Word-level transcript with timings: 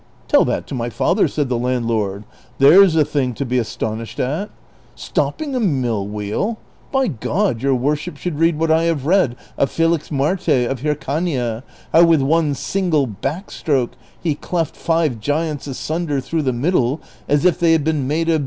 "Tell 0.27 0.43
that 0.45 0.65
to 0.65 0.73
my 0.73 0.89
father," 0.89 1.27
said 1.27 1.47
the 1.47 1.59
landlord." 1.59 2.23
There 2.57 2.83
's 2.83 2.95
a 2.95 3.05
thing 3.05 3.35
to 3.35 3.45
be 3.45 3.59
astonished 3.59 4.19
at! 4.19 4.49
Stopping 4.95 5.53
a 5.53 5.59
mill 5.59 6.07
wheel! 6.07 6.57
By 6.91 7.05
God 7.07 7.61
your 7.61 7.75
worship 7.75 8.17
should 8.17 8.39
read 8.39 8.57
what 8.57 8.71
I 8.71 8.85
have 8.85 9.05
read 9.05 9.35
of 9.59 9.69
Felixmarte 9.69 10.65
of 10.67 10.81
Hircania, 10.81 11.61
how 11.93 12.03
with 12.05 12.23
one 12.23 12.55
single 12.55 13.05
backstroke 13.07 13.91
he 14.19 14.33
cleft 14.33 14.75
five 14.75 15.19
giants 15.19 15.67
asunder 15.67 16.19
through 16.19 16.41
the 16.41 16.51
middle 16.51 16.99
as 17.29 17.45
if 17.45 17.59
they 17.59 17.71
had 17.73 17.83
been 17.83 18.07
made 18.07 18.27
of 18.27 18.33
bean' 18.33 18.37
i. 18.37 18.39